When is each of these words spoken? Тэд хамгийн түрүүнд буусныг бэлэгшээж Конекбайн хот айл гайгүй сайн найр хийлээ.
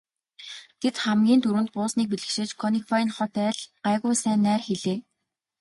Тэд 0.81 0.95
хамгийн 1.03 1.39
түрүүнд 1.43 1.69
буусныг 1.75 2.07
бэлэгшээж 2.09 2.51
Конекбайн 2.61 3.09
хот 3.15 3.33
айл 3.45 3.59
гайгүй 3.85 4.13
сайн 4.23 4.39
найр 4.45 4.61
хийлээ. 4.67 4.99